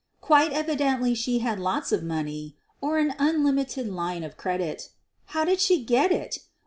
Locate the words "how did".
5.25-5.59